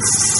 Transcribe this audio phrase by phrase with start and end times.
[0.00, 0.39] Thanks.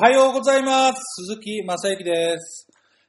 [0.00, 1.24] はようございます。
[1.26, 2.68] 鈴木正幸です。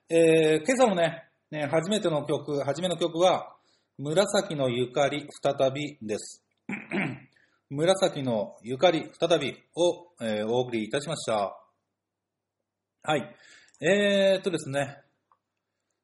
[0.09, 3.55] えー、今朝のね、ね、初めての曲、初めの曲は、
[3.99, 6.43] 紫のゆかり再びです。
[7.69, 11.55] 紫のゆかり再びを、えーお送りいたしました。
[13.03, 13.35] はい。
[13.81, 14.97] えーっとですね、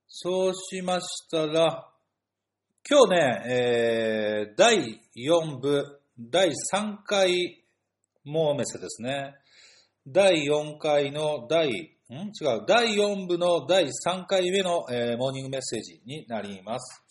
[0.07, 1.89] そうしましたら、
[2.87, 7.63] 今日ね、えー、第4部、第3回
[8.23, 9.33] モーメセですね。
[10.07, 11.71] 第4回の第、ん？
[11.71, 17.03] 違う、第4部の第3回目の、えーモーニングメッセージになります。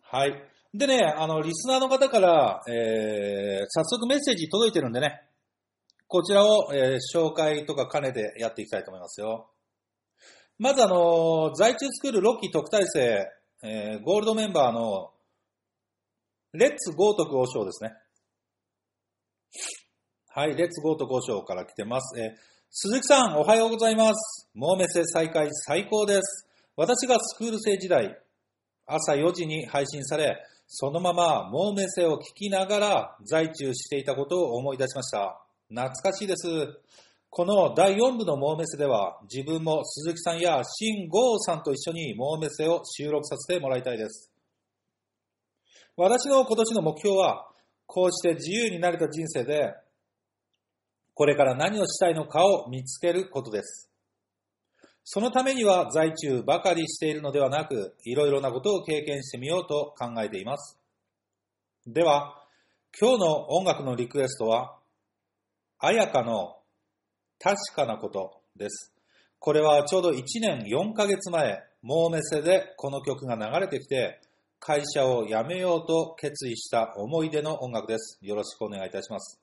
[0.00, 0.42] はい。
[0.72, 5.20] でね、あの、リスナーの方から、えー早速メッセージ届いてるんでね、
[6.08, 9.50] こちらを、えー紹介とか兼ねてやっていきたいと思いますよ。
[10.58, 13.26] まずあの、在中スクール6期特待生、
[13.62, 15.10] えーゴールドメンバーの、
[16.54, 17.92] レッツゴートク王将ですね。
[20.34, 22.18] はい、レッツゴート交渉から来てます。
[22.18, 22.34] え
[22.70, 24.48] 鈴木さん、おはようございます。
[24.54, 26.48] モーメセ再開最高です。
[26.74, 28.18] 私がスクール生時代、
[28.86, 35.38] 朝4時に配信され、そのままモーメセを聞きながら在中していたことを思い出しました。
[35.68, 36.48] 懐かしいです。
[37.28, 44.32] この第4部のモーメセでは、自分も鈴木さんやシン・ゴーさんと一緒にモーメセを収録させてもらいたいです。
[45.94, 47.48] 私の今年の目標は、
[47.84, 49.74] こうして自由になれた人生で、
[51.14, 53.90] これから何をしたいのかを見つけることです。
[55.04, 60.78] そのためには在中ばかりしているのではなく、いろいろなことを経験してみようと考えています。
[61.86, 62.46] では、
[62.98, 64.78] 今日の音楽のリクエストは、
[65.78, 66.56] 綾香の
[67.40, 68.94] 確かなことです。
[69.40, 74.20] これはちょうど1年4ヶ月前、モーメセでこの曲が流れてきて、
[74.60, 78.20] 会社を辞めようと決意した思い出の音楽です。
[78.22, 79.41] よろしくお願いいたします。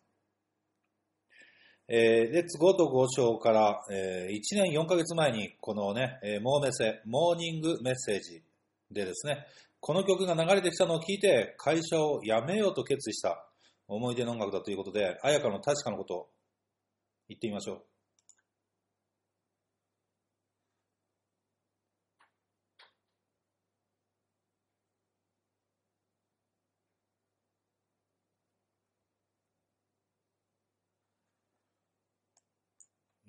[1.92, 8.44] えーレッツゴート5章から、えー1年4ヶ月前にこのね、えーモーメセ、モーニングメッセージ
[8.92, 9.48] でですね、
[9.80, 13.44] この曲が流れてきたのを聞いて会社を辞めようと決意した
[13.88, 16.30] 思い出の音楽だということで、綾香の確かなことを
[17.28, 17.89] 言ってみましょう。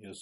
[0.02, 0.12] よ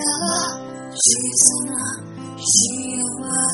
[0.00, 0.64] から
[0.94, 1.04] 小
[1.36, 1.76] さな
[2.36, 2.42] 幸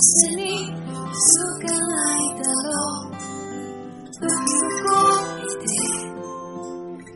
[0.00, 2.70] せに気づかないだろ
[3.02, 3.12] う
[4.20, 4.94] 海を越
[5.26, 5.70] えて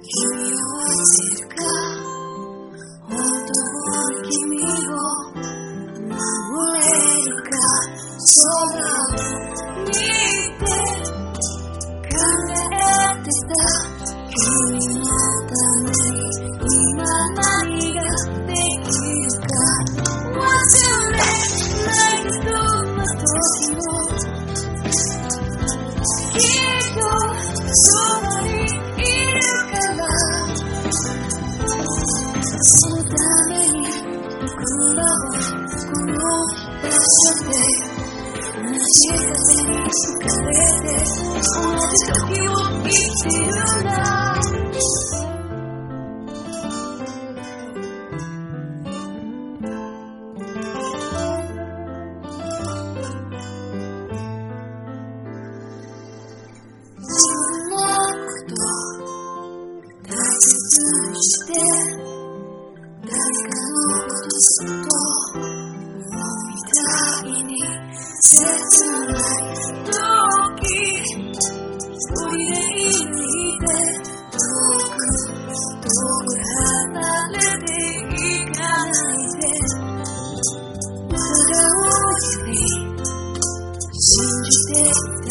[0.03, 1.55] 君を愛せるか
[3.09, 3.59] 本当
[4.11, 4.99] に君を
[5.95, 6.19] 守
[6.75, 6.83] れ
[7.25, 7.49] るか
[8.21, 9.30] 空を
[84.75, 85.30] 信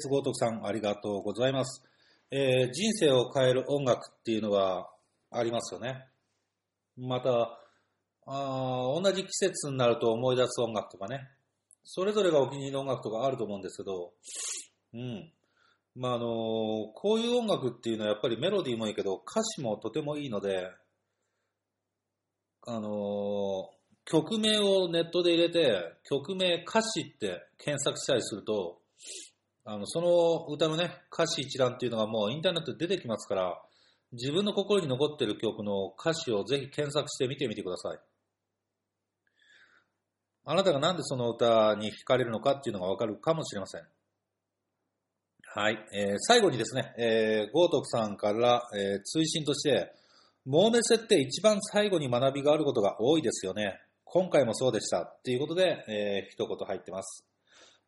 [0.00, 1.82] はい、レッツゴートクさん、ありがとうございます。
[2.30, 4.88] えー人生を変える音楽っていうのが
[5.30, 6.06] ありますよね。
[6.96, 7.58] また、
[8.26, 11.28] あ同じ季節になると思い出す音楽とかね、
[11.84, 14.12] それぞれがお気に入りの音楽とかあると思うんですけど、
[14.94, 15.32] うん。
[15.96, 16.26] まあ、あのー
[16.94, 20.70] こういう音楽っていうのはやっぱりメロディーもいいけど、歌詞もとてもいいので、
[22.66, 28.79] あのー曲名をネットで入れて、曲名歌詞って検索したりすると、
[29.70, 33.62] あの、その歌のね、歌詞一覧っていうのがもうインターネットで出てきますから、
[34.10, 37.98] 自分の心に残ってる曲の歌詞をぜひ検索して見てみてください。
[40.44, 43.82] あなたがなんでその歌に惹かれるのかっていうのがわかるかもしれません。
[45.54, 45.78] はい。
[45.94, 49.92] えー最後にですね、えー、ゴートクさんから、えー追伸として、
[50.46, 53.78] モーメセって一番最後に学びがあることが多いですよね。
[54.02, 55.02] 今回もそうでした。
[55.02, 57.24] っていうことで、えー、一言入ってます。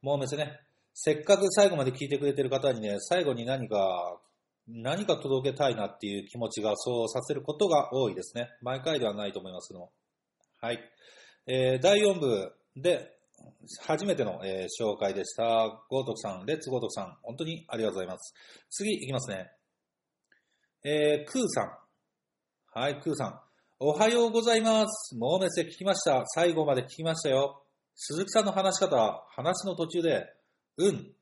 [0.00, 0.60] モーメセね、
[0.94, 4.20] せっかく最後まで聞いてくれてる方にね、最後に何か、
[4.68, 8.48] 何か届けたいなっていう気持ちがそうさせることが多いですね。
[8.60, 9.92] 毎回ではないと思いますけども。
[10.60, 10.80] はい。
[11.46, 13.18] えー、第4部で、
[13.80, 15.84] 初めての、えー紹介でした。
[15.88, 18.34] ゴートクさん、レッツゴートクさん、本当にありがとうございます。
[18.70, 19.50] 次いきますね。
[20.84, 21.78] えー、クーさん。
[22.74, 23.40] はい、クーさん。
[23.80, 25.16] おはようございます。
[25.16, 26.24] モーメセ聞きました。
[26.26, 27.64] 最後まで聞きましたよ。
[27.96, 30.26] 鈴木さんの話し方、話の途中で、
[30.78, 31.12] うん。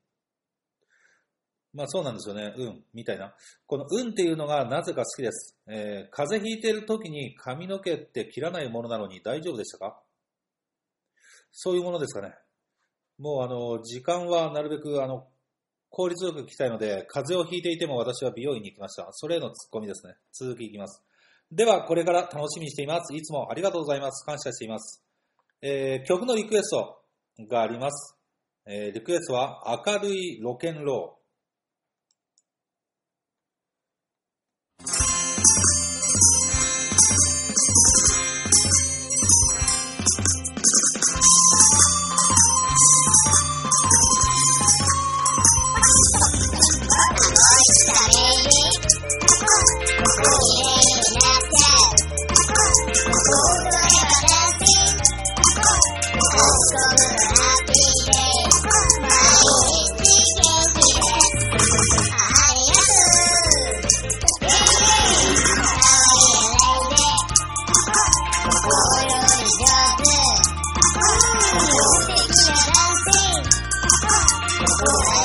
[1.73, 2.53] まあそうなんですよね。
[2.57, 2.83] うん。
[2.93, 3.33] みたいな。
[3.65, 5.57] このうんっていうのがなぜか好きです。
[5.67, 10.01] えー風邪ひいてる時に髪の毛って切らないものなのに大丈夫でしたか？
[11.51, 12.33] そういうものですかね。
[13.17, 15.27] もうあの、時間はなるべくあの、
[15.89, 19.07] 効率よく聞きたいので、風邪をひいていても私は美容院に行きました。
[19.11, 20.15] それへのツッコミですね。
[20.31, 21.03] 続きいきます。
[21.51, 23.13] では、これから楽しみにしています。
[23.15, 24.25] いつもありがとうございます。
[24.25, 25.03] 感謝しています。
[25.61, 27.03] えー曲のリクエスト
[27.49, 28.17] があります。
[28.73, 31.19] えーリクエストは、明るいロケンロ
[74.83, 75.20] Oh.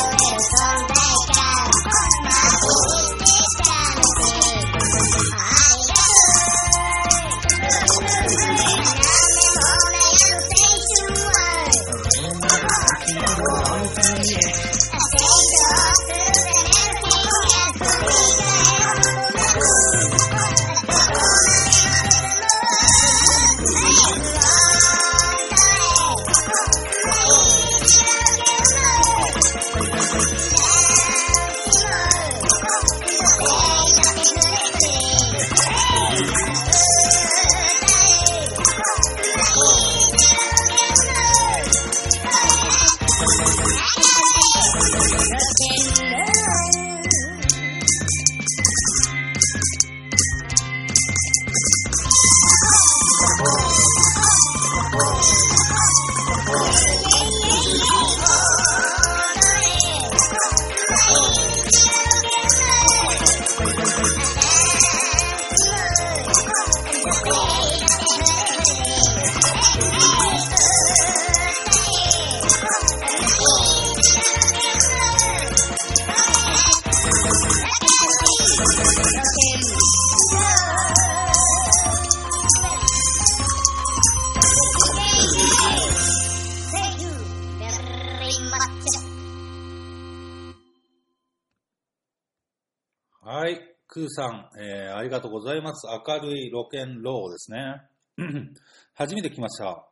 [93.97, 95.87] クーさん、えーありがとうございます。
[96.07, 97.81] 明るいロケンローですね。
[98.93, 99.88] 初めて来ました。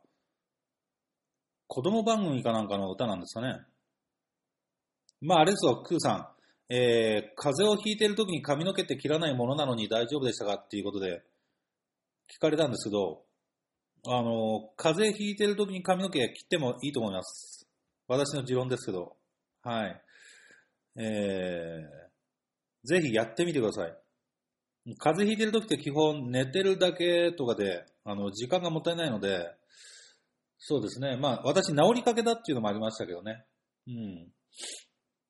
[1.65, 3.57] 子供番組かなんかの歌なんですかね。
[5.21, 6.37] まあ、あれですよ、クーさ
[6.69, 6.71] ん。
[6.71, 11.23] えー風邪をひいてる時に髪の毛って切らないものなのに大丈夫でしたかっていうことで
[12.31, 13.23] 聞かれたんですけど、
[14.05, 17.67] あの、風邪ひいてる時に髪の毛切ってもいいと思います。
[18.07, 19.17] 私の持論ですけど。
[19.63, 20.01] はい。
[20.97, 22.04] えー
[22.85, 23.97] ぜひやってみてください。
[24.99, 29.51] 風邪ひいてる時って基本寝てるだけとかで、あの、時間がもったいないので、
[30.57, 31.17] そうですね。
[31.17, 33.45] まあ、私治りかけだっていうのもありましたけどね。
[33.87, 34.31] うん。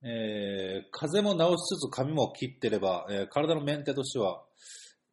[0.07, 4.43] えー、風邪も治しつつ髪も切ってれば、えー体のメンテとしては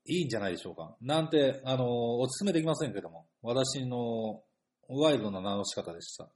[0.04, 0.96] いいんじゃないでしょうか。
[1.00, 4.42] なんて、あのお勧めできませんけども、私の
[4.88, 6.28] ワイルドな名の仕方でした。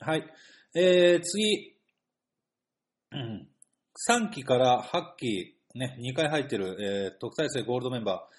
[0.00, 0.24] はい。
[0.74, 1.76] えー、次。
[4.06, 8.34] 3期から8期、ね、2回入ってる、えー特待生ゴールドメンバー、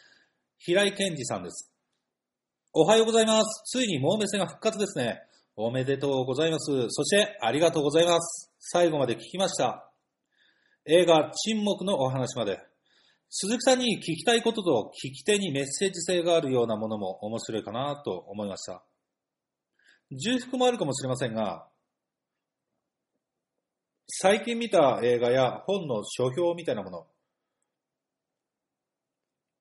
[0.58, 1.74] 平井健二さんです。
[2.72, 3.64] おはようございます。
[3.66, 5.22] ついにモーメセが復活ですね。
[5.58, 6.72] おめでとうございます。
[6.90, 8.54] そして、ありがとうございます。
[8.60, 9.92] 最後まで聞きました。
[10.86, 12.60] 映画、沈黙のお話まで。
[13.30, 18.82] 鈴木さんに聞きたいことと聞き手にメッセージ性があるようなものも面白いかなと思いました。
[20.12, 21.68] 重複もあるかもしれませんが、
[24.12, 27.08] 最近見た映画や本の書評みたいなもの、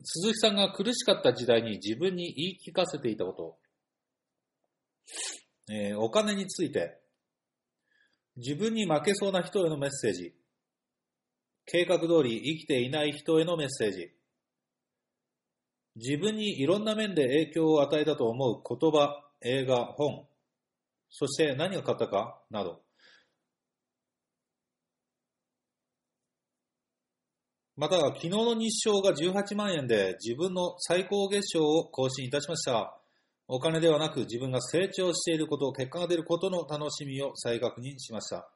[0.03, 3.59] 鈴木さんが苦しかった時代に自分に言い聞かせていたこと。
[5.71, 6.99] えーお金について。
[8.37, 10.33] 自分に負けそうな人へのメッセージ。
[11.67, 14.11] 計画通り生きていない人へのメッセージ。
[15.97, 20.27] 自分にいろんな面で影響を与えたと思う言葉、映画、本。
[21.11, 22.41] そして何が買ったか？
[22.51, 22.88] など。
[27.79, 32.99] または、昨日の日照が18万円で自分の最高月賞を更新いたしました。
[33.47, 38.51] お金ではなく自分が成長していること、結果が出ることの楽しみを再確認しました。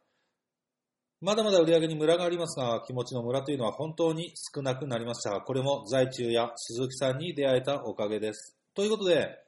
[1.20, 5.40] まだまだ売り上げにムラがありますが、気持ちのムラというのは本当に少なくなりました。
[5.40, 8.58] これも在中や鈴木さんに出会えたおかげです。
[8.74, 9.38] ということで、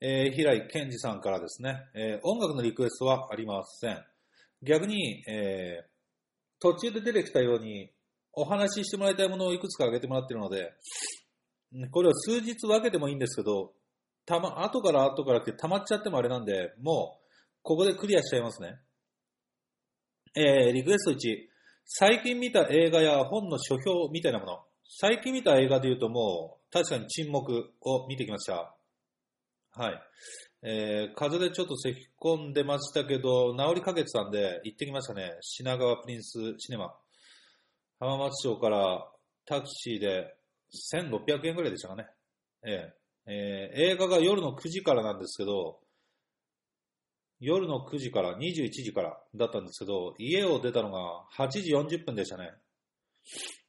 [0.00, 4.04] えー平井健二さんからですね、えー音楽のリクエストはありません。
[4.64, 5.92] 逆に、えー
[6.58, 7.92] 途中で出てきたように、
[8.32, 10.72] お話ししてもらいたいものをいくつか挙げてもらっているので、
[11.90, 13.72] これを数日分けてもいいんですけど、
[14.26, 17.22] たま、後から後からって溜まっちゃってもあれなんで、もう、
[17.62, 18.76] ここでクリアしちゃいますね。
[20.34, 21.18] えーリクエスト1。
[21.84, 24.58] 最近見た映画や本の書評みたいなもの。
[24.84, 28.74] 最近見た映画で言うともう、確かに沈黙を見てきました。
[29.72, 30.02] はい。
[30.64, 35.32] えー風邪でちょっと咳き込んでましたけど、治りかけてたんで、行ってきましたね。
[35.40, 36.94] 品川プリンスシネマ。
[38.02, 39.06] 浜松町から
[39.46, 40.34] タクシーで
[40.92, 42.06] 1600円ぐらいでしたかね。
[42.66, 42.92] え
[43.26, 45.78] ええー映画が夜の9時からなんですけど、
[47.38, 52.50] 夜の9時から21時からだったんですけど、家を出たのが8時40分でしたね。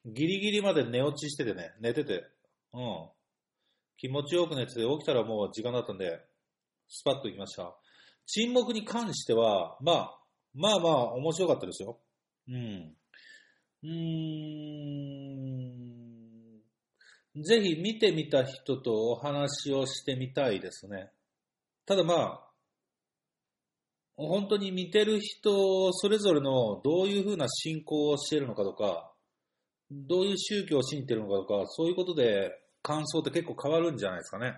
[0.04, 2.24] ギリギリまで寝落ちしててね、寝てて、
[2.74, 3.10] うん。
[3.98, 6.20] 気持ちよく寝てて、起きたらもう時間だったんで、
[6.88, 7.76] スパッと行きました。
[8.26, 10.20] 沈黙に関しては、まあ、
[10.56, 12.00] まあまあ、面白かったですよ。
[12.48, 12.96] うん。
[13.84, 15.44] うん。
[17.44, 21.12] ぜひ見てみた人とお話をしてみたいですね。
[21.86, 22.44] ただまあ、
[24.16, 29.12] 本当に見てる人それぞれのどういうふうな信仰をしているのかとか、
[29.92, 34.56] どういう宗教を信じているのかとか、そういうことで感想って結構変わるんじゃないですかね。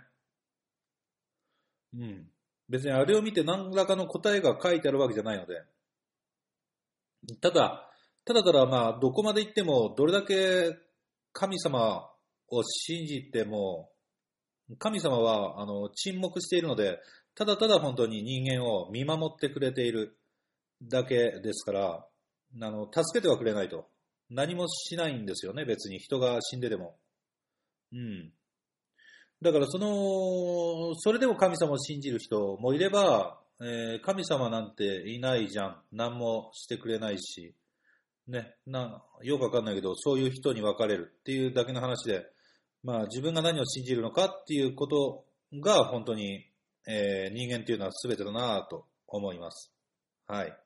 [1.94, 2.30] うん。
[2.68, 5.64] 別にあれを見て何らかの答えが書いてあるわけじゃないので。
[7.42, 7.90] ただ、
[8.26, 10.76] ただただまあ、どこまで行っても、どれだけ
[11.32, 12.10] 神様
[12.50, 13.92] を信じても、
[14.80, 17.00] 神様はあの沈黙しているので、
[17.36, 20.18] ただただ本当に人間を見守ってくれている
[20.82, 22.08] だけですから、
[22.62, 23.88] あの助けてはくれないと。
[24.32, 26.98] 何もしないんですよね、別に人が死んででも。
[27.94, 28.32] うん。
[29.42, 35.82] だからその、それでも神様を信じる人もいれば、えー神様なんていないじゃん。
[35.92, 37.54] 何もしてくれないし。
[38.28, 42.26] ね、な、よくわかんないけど、そういう人に分かれるっていうだけの話で、
[42.84, 45.26] まあ自分が何を信じるのかっていうこと
[45.60, 46.46] が本当に、
[46.88, 49.72] えー人間っていうのは全てだなぁと思います。
[50.28, 50.58] はい。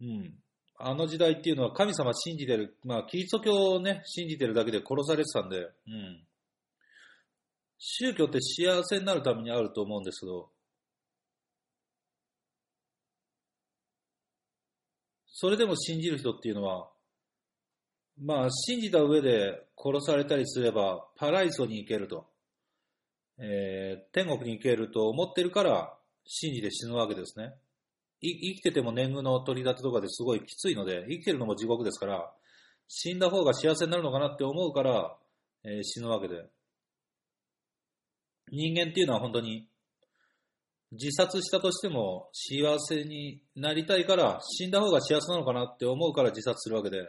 [0.00, 0.34] うん。
[0.76, 6.26] あの時代っていうのは神様信じてる、まあキリスト教をね、信じてるだけで殺されてたんで、うん。
[7.78, 10.50] 宗教って幸せになるためにあると思うんですけど、
[15.44, 16.88] それでも信じる人っていうのは、
[18.18, 22.24] まあ、信じた上で殺されたりすれば、パライソに行けると、
[23.36, 25.92] えー天国に行けると思ってるから、
[26.24, 27.52] 信じて死ぬわけですね。
[28.22, 32.32] 生きてても年貢の取り立てとかですごいきついので、生きてるのも地獄ですから、
[32.88, 35.14] 死んだ方が幸せになるのかなって思うから、
[35.64, 36.42] えー死ぬわけで。
[38.50, 39.68] 人間っていうのは本当に、
[40.94, 47.08] 自殺したとしても幸せになりたいから、死んだ方が幸せなのかなって思うから自殺するわけで、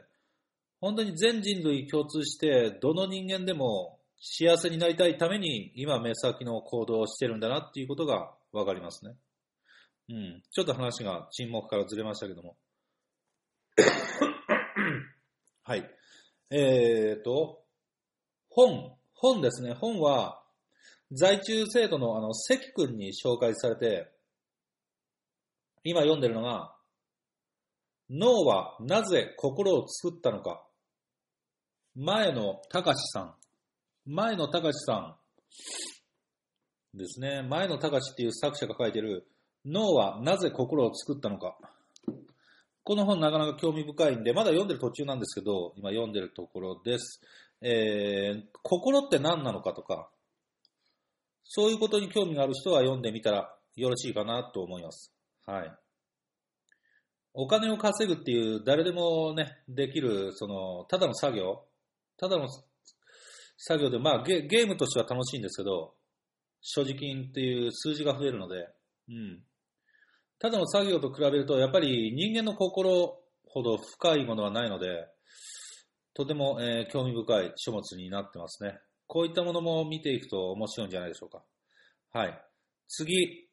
[0.82, 9.16] 本当に全人類共通して、どの人間でも幸せになりたいために、今目先の行動をしてるんだなっていうことがわかりますね。
[10.10, 10.42] うん。
[10.52, 12.56] ちょっと話が沈黙からずれましたけども。
[15.64, 15.90] はい。
[16.52, 17.64] えーと、
[18.50, 19.74] 本、本ですね。
[19.74, 20.42] 本は、
[21.12, 24.12] 在中生徒のあの、関君に紹介されて、
[25.84, 26.76] 今読んでるのが、
[28.10, 30.66] 脳はなぜ心を作ったのか。
[31.96, 33.36] 前野隆さん。
[34.06, 35.18] 前野隆さ
[36.94, 37.42] んですね。
[37.44, 39.28] 前野隆っていう作者が書いてる、
[39.66, 41.58] 脳はなぜ心を作ったのか。
[42.84, 47.22] この本なかなか興味深いんで、まだ読んでる途中なんですけど、今読んでるところです。
[47.62, 50.10] えー、心って何なのかとか、
[51.46, 55.14] そういうことに興味がある人は読んでみたらよろしいかなと思います。
[55.46, 55.72] はい。
[57.34, 61.66] お金を稼ぐっていう誰でもね、できる、その、ただの作業、
[62.18, 62.48] ただの
[63.58, 65.94] 作業で、まあゲゲームとしては楽しいんですけど、
[66.62, 68.68] 所持金っていう数字が増えるので、
[69.10, 69.44] うん。
[70.40, 74.88] ただの作業と比べると、やっぱり人間の心ほど深いものはないので、
[76.14, 78.80] とても、えー興味深い書物になってますね。
[79.08, 81.44] こういったものも見ていくと面白いんじゃないでしょうか。
[82.12, 82.42] はい。
[82.88, 83.48] 次。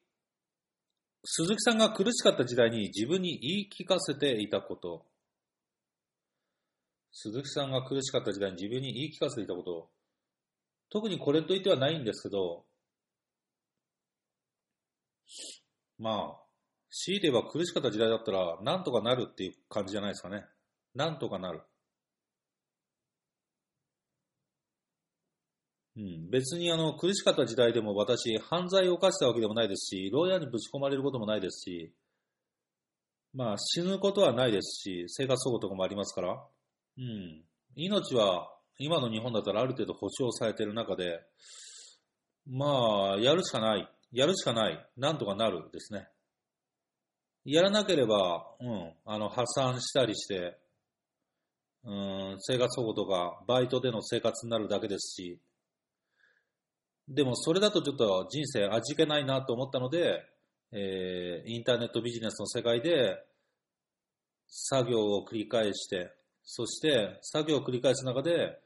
[1.25, 5.07] 鈴木さんが苦しかった時代に自分に言い聞かせていたこと。
[7.13, 9.91] 鈴木さんが苦しかった時代に自分に言い聞かせていたこと。
[10.91, 12.65] 特にこれといってはないんですけど、
[15.99, 16.43] まあ、
[16.91, 20.45] 強いて言えば苦しかった時代だったら、なんとかなるっていう感じじゃないですかね。
[20.95, 21.63] なんとかなる。
[25.97, 31.93] うん、別にあの苦しかった時代でも私、犯罪を犯したわけでもないですし、牢屋にぶち込まれることもないですし、
[33.35, 36.43] まあ死ぬことはないですし、生活保護とかもありますから、
[36.99, 37.43] うん、
[37.77, 41.21] 命は今の日本だったらある程度保障されている中で、
[42.47, 46.09] まあ、やるしかない、やるしかない、なんとかなるですね。
[47.45, 50.59] やらなければ、うん、あの破産したりして、
[51.85, 55.41] うん、生活保護とかバイトでの生活になるだけですし、
[57.09, 60.23] でもそれだとちょっと人生味気ないなと思ったので、
[60.73, 63.23] えーインターネットビジネスの世界で
[64.47, 66.13] 作業を繰り返して、
[66.45, 68.59] そして作業を繰り返す中で、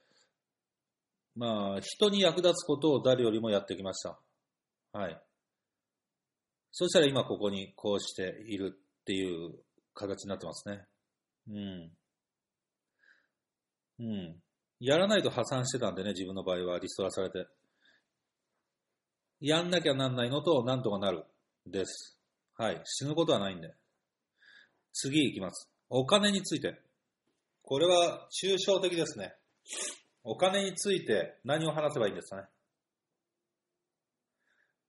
[1.35, 4.19] まあ、人に役立つことを誰よりもやってきました。
[4.93, 5.21] はい。
[6.73, 9.55] そしたら今ここにこうしているっていう
[9.95, 10.85] 形になってますね。
[11.49, 11.91] うん。
[13.99, 14.37] うん。
[14.81, 17.47] やらないと破産してたんでね、自分の場合はリストラされて。
[19.41, 21.25] やんなきゃなんないのと、なんとかなる。
[21.67, 22.19] です。
[22.57, 22.81] はい。
[22.85, 23.75] 死ぬことはないんで。
[24.93, 25.71] 次行きます。
[25.89, 26.81] お金について。
[27.63, 29.35] これは抽象的ですね。
[30.23, 32.45] お金について何を話せばいいんですかね。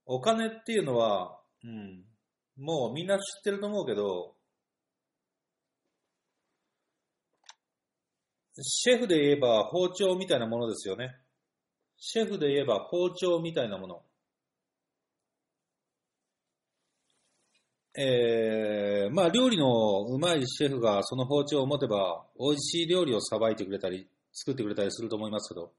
[0.06, 2.06] お金っていうのは、うん、
[2.58, 4.36] もうみんな知ってると思うけど、
[8.60, 11.16] シェフで言えば包丁みたいなものですよね。
[11.98, 14.02] シェフで言えば包丁みたいなもの。
[18.00, 25.72] えー、まあ料理のうまいシェフがその包丁を持てば美味しい料理をさばいてくれたり作ってくれたりすると思いますけど。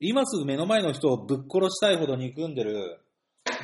[0.00, 3.00] 今すぐ目の前の人をぶっ殺したいほど憎んでる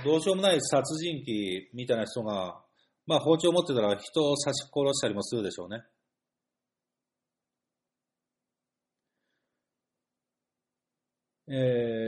[0.05, 2.61] どうしようもない殺人鬼みたいな人が
[3.07, 5.83] まあ包丁を持ってたら人を刺し殺したりもするでしょうね。
[11.53, 11.55] え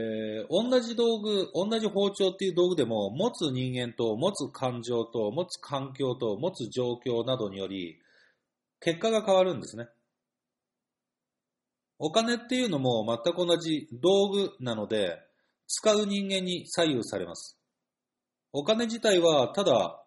[0.09, 7.97] ー同じ道具、同じ包丁っていう道具でも、持つ人間と、持つ感情と、持つ環境と、持つ状況などにより、
[8.79, 9.87] 結果が変わるんですね。
[11.97, 15.17] お金っていうのも全く同じ道具なので、
[15.67, 17.57] 使う人間に左右されます。
[18.51, 20.03] お金自体は、ただ、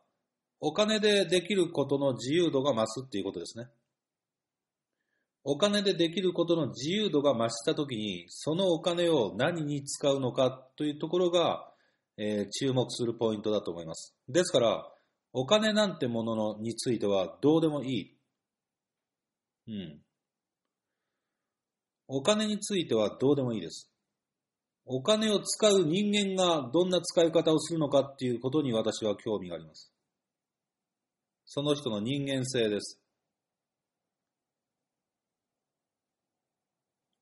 [0.60, 3.68] お金でできることの自由度が増すっていうことですね。
[5.48, 11.72] お金でできることの自由度が増したときに、そのお金を何に使うのかというところが、
[12.16, 14.16] えー注目するポイントだと思います。
[14.28, 14.92] ですから、
[15.32, 18.16] お金なんてもののについてはどうでもいい。
[19.68, 20.02] うん。
[22.08, 23.88] お金についてはどうでもいいです。
[24.84, 29.92] お金を使う人間がどんな使い方をするのかっていうことに私は興味があります。
[31.44, 33.05] その人の人間性です。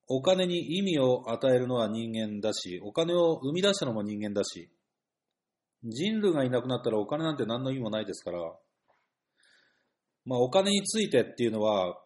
[0.06, 4.70] お金に意味を与えるのは人間だし、お金を生み出したのも人間だし、
[5.82, 8.38] 人類がいなくなったらお金なんて何の意味もないですから、
[10.24, 11.98] まあお金についてっていうのは、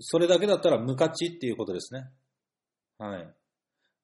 [0.00, 2.10] それだけだったら無価値っていうことですね。
[2.98, 3.34] はい。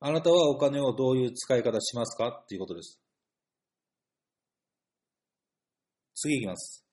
[0.01, 3.01] あなたはお金をどういう使い方しますかっていうことです。
[6.15, 6.85] 次いきます。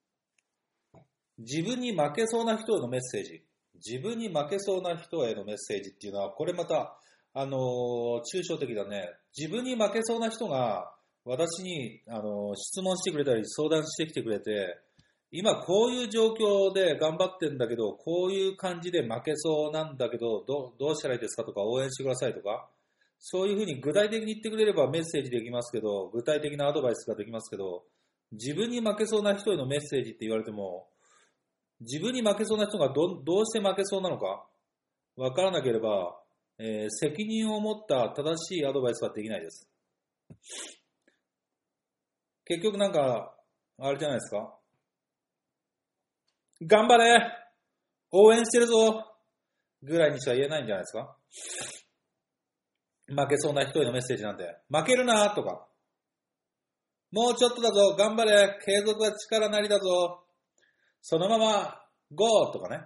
[1.38, 3.44] 自分に負けそうな人へのメッセージ。
[3.86, 6.98] 自分に負けそうな人へのメッセージっていうのは、これまた、
[7.34, 9.10] あのー抽象的だね。
[9.38, 10.94] 自分に負けそうな人が、
[11.26, 14.78] 私に、あのー質問してくれたり、相談してきてくれて、
[15.32, 22.70] 今こういう状況で頑張ってんだけど、こういう感じで負けそうなんだけど、どどうしたらいいですかとか、応援してくださいとか、
[23.20, 27.84] そういうふうに具体的に言ってくれればメッセージできますけど、具体的なアドバイスができますけど、
[28.32, 30.88] 自分に負けそうな人へのメッセージって言われても、
[31.82, 34.46] 自分に負けそうな人がどどうして負けそうなのか
[35.18, 36.20] わからなければ、
[36.58, 39.70] えー責任を持った正しいアドバイスはできないです。
[42.46, 43.36] 結局なんか、
[43.80, 44.56] あれじゃないですか。
[46.62, 47.20] 頑張れ
[48.12, 49.04] 応援してるぞ
[49.84, 51.18] ぐらいにしか言えないんじゃないですか
[53.08, 55.68] 負けそうな人へのメッセージなんで、負けるなとか、
[57.12, 60.25] もうちょっとだぞ、頑張れ、継続は力なりだぞ、
[61.08, 62.84] そのまま、ゴーとかね。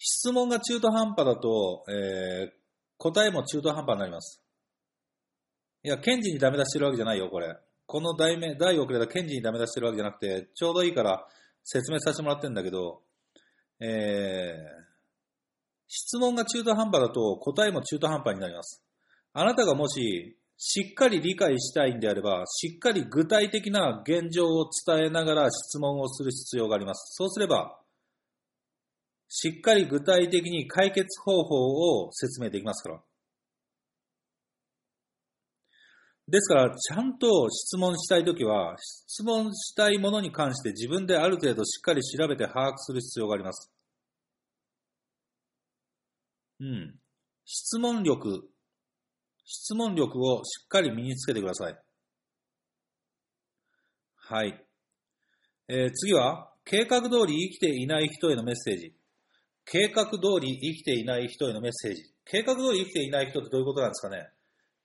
[0.00, 2.50] 質問が中途半端だと、えー、
[2.98, 4.42] 答えも中途半端になります。
[5.84, 7.56] いや、検事にダメ出してるわけじゃないよ、これ。
[7.86, 11.24] この題名、題遅れた検事にダメ出してるわけじゃなくて、ちょうどいいから
[11.62, 13.02] 説明させてもらってるんだけど、
[13.78, 14.86] えー、
[15.86, 18.82] 質問が中途半端だと答えも中途半端になります。
[19.34, 27.14] あなたがもし、しっかり理解したいんであれば、しっかり具体的な現状を伝えながら質問をする必要があります。
[27.14, 27.78] そうすれば、
[29.28, 33.02] しっかり具体的に解決方法を説明できますから。
[36.28, 43.72] ですから、ちゃんと質問したいときは、質問したいものに関して自分である程度しっかり調べて把握する必要があります。
[46.60, 46.98] うん。
[47.44, 48.48] 質問力、
[49.46, 51.78] 質問力をしっかり身につけてください。
[54.16, 54.60] はい。
[55.68, 58.92] えー次は、計画通り生きていない人へのメッセージ。
[59.64, 62.02] 計画通り生きていない人へのメッセージ。
[62.24, 64.28] 計画通り生きていない人ってどういうことなんですかね？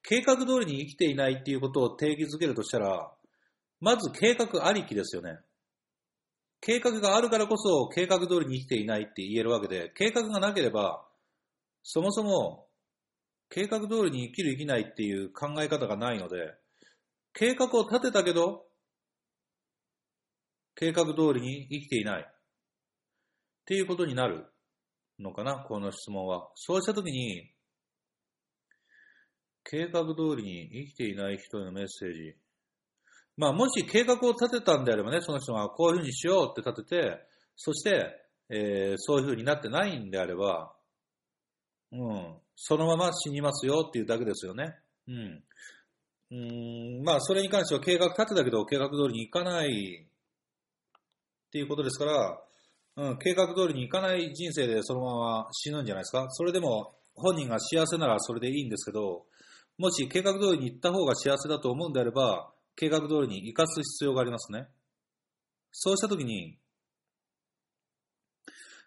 [0.03, 3.11] 計画通りに生きていないっていうことを定義づけるとしたら、
[3.79, 5.39] まず計画ありきですよね。
[6.59, 11.03] 計画があるからこそ計画通りに生きていないって言えるわけで、計画がなければ、
[11.81, 12.67] そもそも
[13.51, 16.55] 計画通りに生きる生きないっていう考え方がないので、
[17.33, 18.65] 計画を立てたけど、
[20.75, 22.21] 計画通りに生きていない。
[22.21, 22.33] っ
[23.65, 24.45] ていうことになる
[25.19, 26.49] のかな、この質問は。
[26.55, 27.51] そうしたときに、
[29.65, 32.35] 計画通りに生きていない人へのメッセージ。
[33.35, 37.19] まあ、もし計画を立てたんであればね、その人がこういうふうにしようって立てて、
[37.57, 38.17] そして、
[38.49, 40.73] えーそういうふうになってないんであれば、
[41.91, 44.75] うん、そのまま死にますよっていうだけですよね。
[45.07, 45.43] うん。
[46.31, 46.35] う
[47.01, 52.41] ん、まあ、それに関しては計画立てたけど、計画通りにいかないっていうことですから、
[52.97, 56.27] うん、計画通りにいかない人生でそのまま死ぬんじゃないですか。
[56.29, 59.25] それでも本人が幸せならそれでいいんですけど、
[59.77, 64.67] もし計画通りに行った方が幸せだと思うんであれば、計画通りに生かす必要がありますね。
[65.71, 66.57] そうしたときに、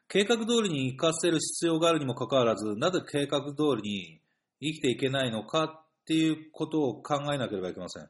[0.08, 4.20] 計画通りに生かせる必要があるにもかかわらず、なぜ計画通りに
[4.60, 8.08] 生きていけないのかっていうことを考えなければいけません。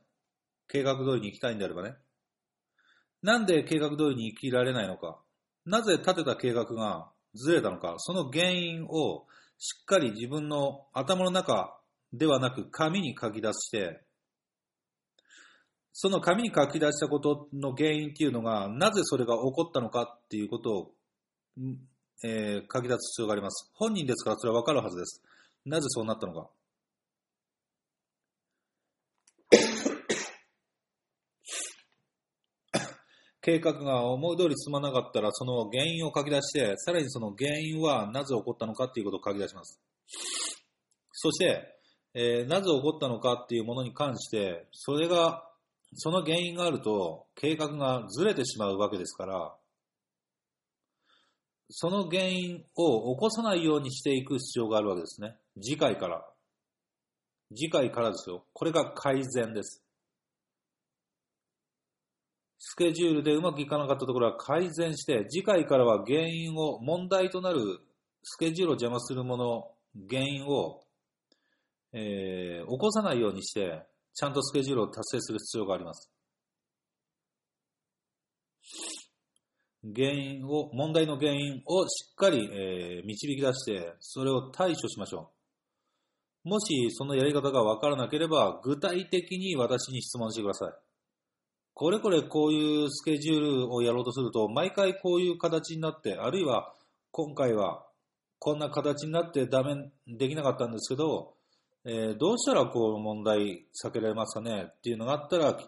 [0.68, 1.94] 計画通りに生きたいんであればね。
[3.22, 5.18] なんで計画通りに生きられないのか。
[5.64, 7.94] なぜ立てた計画がずれたのか。
[7.98, 9.26] その原因を
[9.58, 11.78] しっかり自分の頭の中
[12.12, 14.02] ではなく紙に書き出して、
[15.92, 20.94] その紙に書き出したことの原因っていうのが、なぜそれが起こったのかっていうことを、
[22.24, 23.70] えー書き出す必要があります。
[23.74, 25.22] 本人ですからそれはわかるはずです。
[25.64, 26.48] なぜそうなったのか。
[33.44, 39.78] 計画が思い通り進まなかったら、その原因を書き出して、さらにその原因はなぜ起こったのかっていうことを書き出します。
[41.12, 41.78] そして、
[42.14, 45.46] えーなぜ起こったのかっていうものに関して、それが、
[45.92, 49.54] その原因があると、計画がずれてしまうわけですから、
[51.76, 55.34] その原因を起こさないようにしていく必要があるわけですね。
[55.60, 56.24] 次回から。
[57.52, 58.44] 次回からですよ。
[58.52, 59.82] これが改善です。
[62.60, 67.80] スケジュールでうまくいかなかったところは改善して、次回からは原因を、問題となる
[68.22, 69.72] スケジュールを邪魔するもの、
[70.08, 70.80] 原因を、
[71.92, 73.82] えー起こさないようにして、
[74.14, 76.08] ちゃんとスケジュールを達成する必要があります。
[79.94, 85.30] 原因を、問題の原因をしっかり、えー導き出して、それを対処しましょ
[86.44, 86.48] う。
[86.48, 90.72] もしそのやり方がわからなければ、具体的に私に質問してください。
[91.74, 96.72] これこれこういうスケジュールをやろうとすると、毎回こういう形になって、あるいは
[97.10, 97.84] 今回は
[98.38, 101.34] こんな形になってダメ、できなかったんですけど、
[101.84, 104.66] えーどうしたらこう問題避けられますかね？
[104.68, 105.58] っていうのがあったら、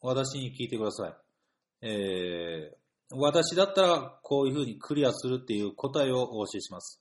[0.00, 1.14] 私に聞いてください。
[1.82, 7.00] えー私だったらこういうふうにクリアするっていう答えをお教えします。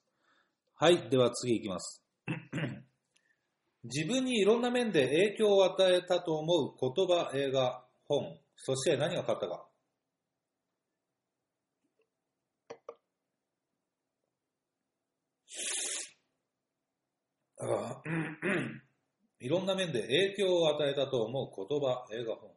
[0.76, 2.04] はい、では次いきます。
[3.84, 9.68] 自分にいろんな面で影響を与えたと思う言葉、映画、本、そして何が勝ったか。
[19.40, 22.55] いろんな面で影響を与えたと思う言葉、映画、本。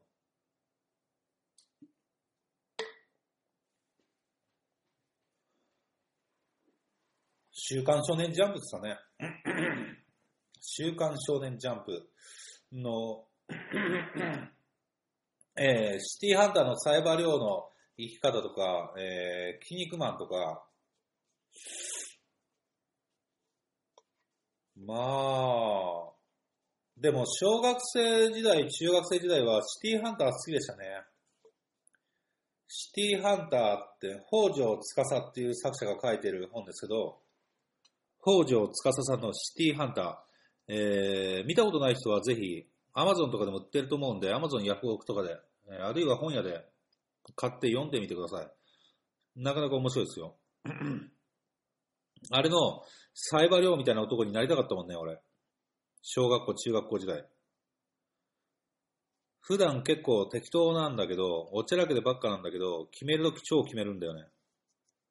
[7.70, 8.96] 週刊少年ジャンプですかね。
[10.58, 12.08] 週刊少年ジャンプ
[12.72, 13.26] の、
[15.54, 20.64] えーシティハンターのサイバー寮の生き方とか、えー、筋肉マンとか、
[24.86, 26.12] まあ、
[26.96, 30.86] でも小学生時代、中学生時代はシティハンター好きでしたね。
[32.66, 37.27] シティハンターって北条司っていう作者が書いてる本ですけど、
[38.28, 45.36] 北条司さんのシティハンター、えー、見たことない人はぜひ、アマゾンとかでも売ってると思うんで、アマゾンヤフオクとかで、
[45.70, 46.64] えーあるいは本屋で
[47.36, 48.50] 買って読んでみてください。
[49.42, 50.36] なかなか面白いですよ。
[52.30, 52.82] あれの、
[53.14, 55.20] サイバー寮みたいな男になりたかったもんね、俺。
[56.02, 57.26] 小学校、中学校時代。
[59.40, 64.26] 普段結構適当なんだけど、おちゃらけでばっかなんだけど、決めるとき超決めるんだよね。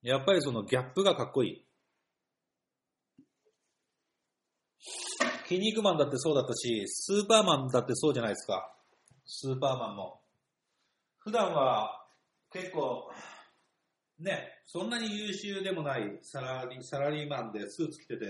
[0.04, 1.67] やっぱりそのギャップがかっこいい。
[5.48, 8.74] 筋肉マンだってそうだったし、スーパーマンだってそうじゃないですか。
[9.26, 10.22] スーパーマンも。
[11.20, 12.06] 普段は
[12.52, 13.12] 結構、
[14.20, 18.26] ね、そんなに優秀でもないサラリサラリーマンでスーツ着てて、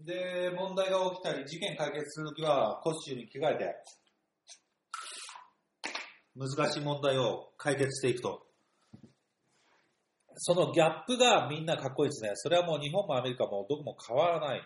[0.00, 3.74] で、問題が起きたり、事件解決するときはコスチュームに着替えて、
[6.36, 8.46] 難しい問題を解決していくと。
[10.36, 12.32] そのギャップがみんなかっこいいですね。
[12.34, 14.62] それはもう日本もアメリカもどこも変わらない。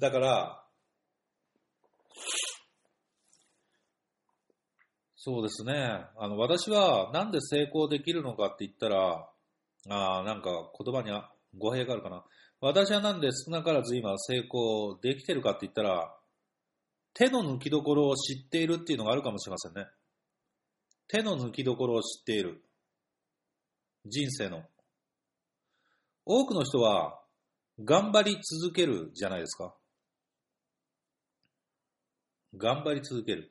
[0.00, 0.64] だから、
[5.14, 5.74] そうですね。
[6.16, 9.28] あの、私はなんで成功できるのかって言ったら、
[9.90, 10.50] あーなんか
[10.82, 12.24] 言葉には語弊があるかな。
[12.62, 16.16] 私はなんで少なからず今成功できてるかって言ったら、
[17.12, 19.86] 手の抜きどころを知っているっていうのがあるかもしれませんね。
[21.08, 22.62] 手の抜きどころを知っている。
[24.06, 24.62] 人生の。
[26.24, 27.20] 多くの人は
[27.84, 29.74] 頑張り続けるじゃないですか。
[32.56, 33.50] 頑張り続ける。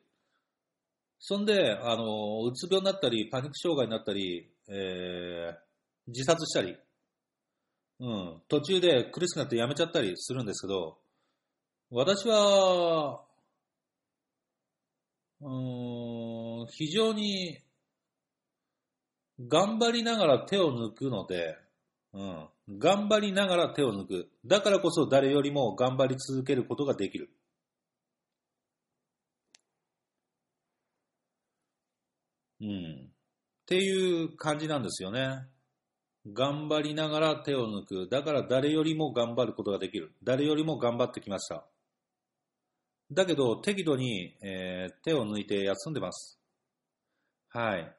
[1.19, 5.55] そんで、あの、うつ病になったり、パニック障害になったり、えー、
[6.07, 6.77] 自殺したり、
[7.99, 10.97] うん、途中で苦しくなってやめちゃったりするんですけど、
[11.91, 13.21] 私は、
[15.41, 17.59] うん、非常に
[19.47, 21.57] 頑張りながら手を抜くので、
[22.13, 24.29] うん、頑張りながら手を抜く。
[24.45, 27.29] だからこそ誰よりも頑張り続けることができる。
[32.62, 33.10] うん。
[33.10, 35.48] っていう感じなんですよね。
[36.28, 38.08] 頑張りながら手を抜く。
[38.10, 40.12] だから誰よりも頑張ることができる。
[40.24, 41.65] 誰よりも頑張ってきました。
[43.12, 46.39] だけど適度に、えー手を抜いて休んでます。
[47.50, 47.95] はい。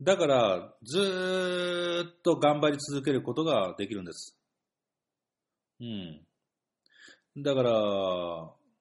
[0.00, 4.38] だからずーっと頑張り続けることができるんです。
[5.80, 6.26] うん。
[7.38, 7.72] だから、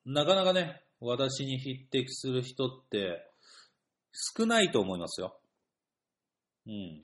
[0.06, 3.31] なかなかね、私に匹敵する人って
[4.14, 5.40] 少ないと思いますよ。
[6.68, 7.04] うん。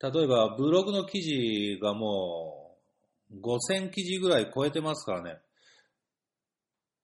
[0.00, 2.76] 例えば、ブログの記事がも
[3.30, 5.38] う5000記事ぐらい超えてますからね。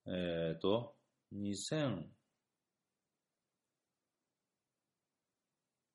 [0.06, 0.94] えっ、と、
[1.32, 2.04] 2000、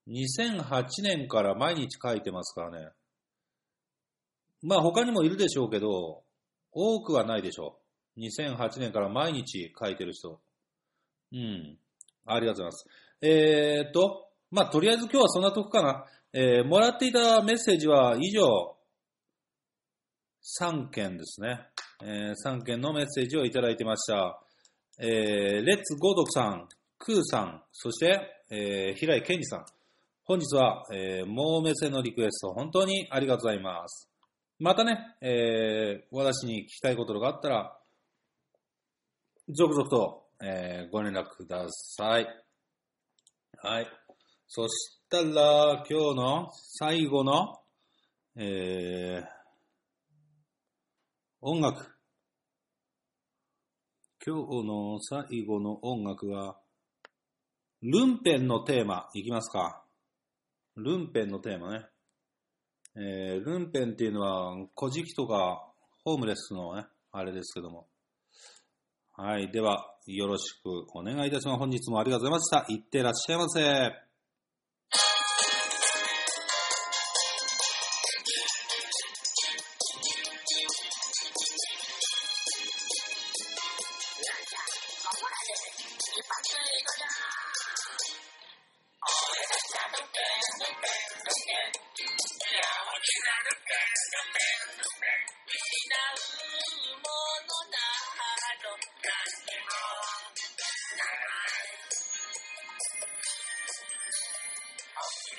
[0.08, 2.90] 2008年から毎日書いてますからね。
[4.62, 6.24] まあ他にもいるでしょうけど、
[6.72, 7.80] 多くはないでしょ
[8.18, 8.20] う。
[8.22, 10.40] 2008年から毎日書いてる人。
[11.34, 11.78] うん。
[12.26, 12.86] ありがとうございます。
[13.22, 16.06] えー、っと、まあとりあえず今日はそんなとこかな。
[16.36, 18.76] えーもらっていたメッセージは以上、
[20.62, 21.68] 3件ですね。
[22.04, 24.40] えー3件のメッセージをいただいてました。
[25.00, 29.66] えーレッツゴードクさん、クーさん、そして、えー平井健二さん。
[30.26, 34.10] 本日は、えー、モーメセのリクエスト、本当にありがとうございます。
[34.60, 37.78] またね、えー私に聞きたいことがあったら、
[39.50, 42.28] 続々と、えーご連絡ください。
[43.62, 43.88] はい。
[44.46, 47.62] そしたら、今日の最後の、
[48.36, 49.28] えー
[51.40, 51.88] 音楽。
[54.26, 56.58] 今日の最後の音楽は、
[57.82, 59.86] ルンペンのテーマ、いきますか。
[60.76, 61.86] ルンペンのテーマね。
[62.98, 65.72] えールンペンっていうのは、古事記とか、
[66.04, 67.88] ホームレスのね、あれですけども。
[69.14, 69.50] はい。
[69.50, 71.60] では、よろしくお願いいたします。
[71.60, 72.74] 本日もありがとうございました。
[72.74, 74.13] いってらっしゃいませ。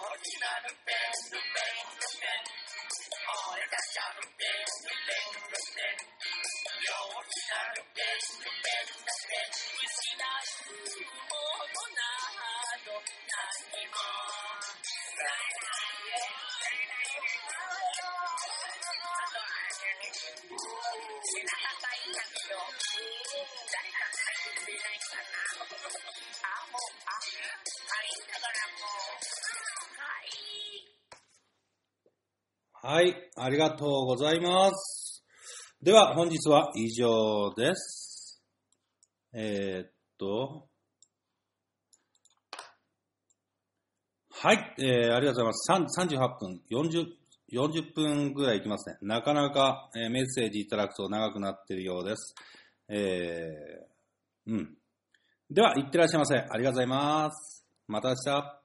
[0.03, 0.63] working out.
[10.95, 11.42] You?
[32.85, 35.25] はい、ありがとうございます。
[35.81, 38.43] では、本日は以上です。
[39.33, 40.69] えー、っと、
[44.31, 45.97] はい、えー、ありがとうございます。
[46.03, 47.07] 3 38分、40、
[47.53, 48.97] 40分ぐらいいきますね。
[49.03, 52.35] なかなか、えーメッセージいただくと長くなっているようです。
[52.89, 54.77] えー、うん。
[55.51, 56.37] では、いってらっしゃいませ。
[56.37, 57.67] ありがとうございます。
[57.87, 58.62] また明日。